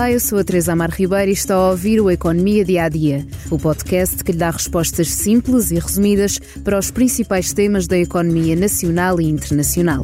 Olá, 0.00 0.10
eu 0.10 0.18
sou 0.18 0.38
a 0.38 0.44
Teresa 0.44 0.72
Amar 0.72 0.90
Ribeiro 0.90 1.30
e 1.30 1.34
está 1.34 1.54
a 1.54 1.72
ouvir 1.72 2.00
o 2.00 2.10
Economia 2.10 2.64
Dia 2.64 2.84
a 2.84 2.88
Dia, 2.88 3.26
o 3.50 3.58
podcast 3.58 4.24
que 4.24 4.32
lhe 4.32 4.38
dá 4.38 4.50
respostas 4.50 5.08
simples 5.08 5.70
e 5.70 5.78
resumidas 5.78 6.38
para 6.64 6.78
os 6.78 6.90
principais 6.90 7.52
temas 7.52 7.86
da 7.86 7.98
economia 7.98 8.56
nacional 8.56 9.20
e 9.20 9.26
internacional. 9.26 10.00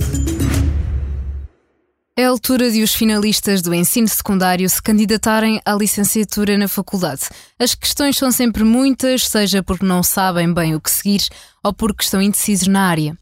É 2.15 2.27
a 2.27 2.29
altura 2.29 2.71
de 2.71 2.83
os 2.83 2.95
finalistas 2.95 3.63
do 3.63 3.73
ensino 3.73 4.07
secundário 4.07 4.69
se 4.69 4.83
candidatarem 4.83 5.63
à 5.65 5.75
licenciatura 5.75 6.59
na 6.59 6.69
faculdade. 6.69 7.23
As 7.59 7.75
questões 7.75 8.19
são 8.19 8.31
sempre 8.31 8.65
muitas, 8.65 9.27
seja 9.27 9.63
porque 9.63 9.87
não 9.87 10.03
sabem 10.03 10.53
bem 10.53 10.75
o 10.75 10.81
que 10.81 10.91
seguir 10.91 11.27
ou 11.65 11.73
porque 11.73 12.05
estão 12.05 12.21
indecisos 12.21 12.69
na 12.69 12.83
área. 12.83 13.17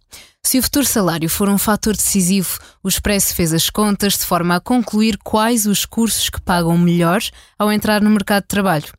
Se 0.47 0.59
o 0.59 0.63
futuro 0.63 0.85
salário 0.85 1.29
for 1.29 1.49
um 1.49 1.57
fator 1.57 1.97
decisivo, 1.97 2.59
o 2.83 2.89
Expresso 2.89 3.35
fez 3.35 3.53
as 3.55 3.71
contas 3.71 4.13
de 4.13 4.27
forma 4.27 4.57
a 4.57 4.61
concluir 4.61 5.17
quais 5.25 5.65
os 5.65 5.87
cursos 5.87 6.29
que 6.29 6.41
pagam 6.41 6.77
melhor 6.77 7.21
ao 7.59 7.73
entrar 7.73 8.03
no 8.03 8.11
mercado 8.11 8.43
de 8.43 8.49
trabalho. 8.49 8.93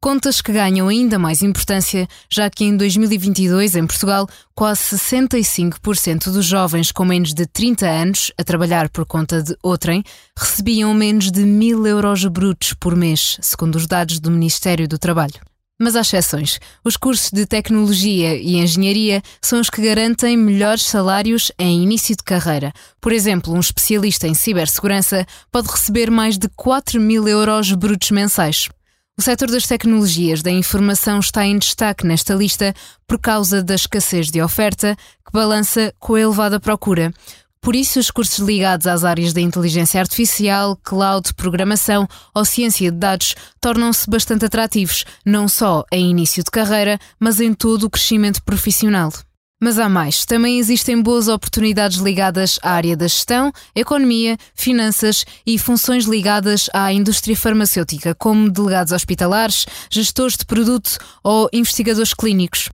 Contas 0.00 0.40
que 0.40 0.52
ganham 0.52 0.88
ainda 0.88 1.18
mais 1.18 1.42
importância, 1.42 2.08
já 2.30 2.48
que 2.48 2.64
em 2.64 2.76
2022, 2.76 3.74
em 3.74 3.86
Portugal, 3.86 4.28
quase 4.54 4.96
65% 4.96 6.30
dos 6.32 6.46
jovens 6.46 6.92
com 6.92 7.04
menos 7.04 7.34
de 7.34 7.46
30 7.46 7.86
anos 7.86 8.32
a 8.38 8.44
trabalhar 8.44 8.88
por 8.88 9.04
conta 9.04 9.42
de 9.42 9.56
outrem 9.62 10.04
recebiam 10.38 10.94
menos 10.94 11.32
de 11.32 11.44
mil 11.44 11.84
euros 11.84 12.24
brutos 12.26 12.74
por 12.74 12.96
mês, 12.96 13.38
segundo 13.42 13.74
os 13.74 13.88
dados 13.88 14.20
do 14.20 14.30
Ministério 14.30 14.86
do 14.86 14.98
Trabalho. 14.98 15.51
Mas 15.82 15.96
há 15.96 16.02
exceções. 16.02 16.60
Os 16.84 16.96
cursos 16.96 17.32
de 17.32 17.44
tecnologia 17.44 18.36
e 18.36 18.54
engenharia 18.54 19.20
são 19.40 19.58
os 19.58 19.68
que 19.68 19.82
garantem 19.82 20.36
melhores 20.36 20.84
salários 20.84 21.50
em 21.58 21.82
início 21.82 22.14
de 22.14 22.22
carreira. 22.22 22.72
Por 23.00 23.10
exemplo, 23.10 23.52
um 23.52 23.58
especialista 23.58 24.28
em 24.28 24.32
cibersegurança 24.32 25.26
pode 25.50 25.68
receber 25.68 26.08
mais 26.08 26.38
de 26.38 26.48
4 26.54 27.00
mil 27.00 27.26
euros 27.26 27.72
brutos 27.72 28.12
mensais. 28.12 28.68
O 29.18 29.22
setor 29.22 29.50
das 29.50 29.66
tecnologias 29.66 30.40
da 30.40 30.52
informação 30.52 31.18
está 31.18 31.44
em 31.44 31.58
destaque 31.58 32.06
nesta 32.06 32.32
lista 32.32 32.72
por 33.04 33.18
causa 33.18 33.60
da 33.60 33.74
escassez 33.74 34.30
de 34.30 34.40
oferta, 34.40 34.96
que 35.26 35.32
balança 35.32 35.92
com 35.98 36.14
a 36.14 36.20
elevada 36.20 36.60
procura. 36.60 37.12
Por 37.62 37.76
isso, 37.76 38.00
os 38.00 38.10
cursos 38.10 38.40
ligados 38.40 38.88
às 38.88 39.04
áreas 39.04 39.32
da 39.32 39.40
inteligência 39.40 40.00
artificial, 40.00 40.76
cloud, 40.82 41.32
programação 41.34 42.08
ou 42.34 42.44
ciência 42.44 42.90
de 42.90 42.98
dados 42.98 43.36
tornam-se 43.60 44.10
bastante 44.10 44.44
atrativos, 44.44 45.04
não 45.24 45.46
só 45.46 45.84
em 45.92 46.10
início 46.10 46.42
de 46.42 46.50
carreira, 46.50 46.98
mas 47.20 47.40
em 47.40 47.54
todo 47.54 47.84
o 47.84 47.90
crescimento 47.90 48.42
profissional. 48.42 49.12
Mas 49.62 49.78
há 49.78 49.88
mais. 49.88 50.24
Também 50.24 50.58
existem 50.58 51.00
boas 51.00 51.28
oportunidades 51.28 51.98
ligadas 51.98 52.58
à 52.64 52.72
área 52.72 52.96
da 52.96 53.06
gestão, 53.06 53.52
economia, 53.76 54.36
finanças 54.56 55.24
e 55.46 55.56
funções 55.56 56.04
ligadas 56.04 56.68
à 56.74 56.92
indústria 56.92 57.36
farmacêutica, 57.36 58.12
como 58.12 58.50
delegados 58.50 58.92
hospitalares, 58.92 59.66
gestores 59.88 60.36
de 60.36 60.44
produto 60.44 60.98
ou 61.22 61.48
investigadores 61.52 62.12
clínicos. 62.12 62.70